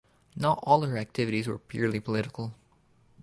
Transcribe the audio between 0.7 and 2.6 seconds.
her activities were purely political.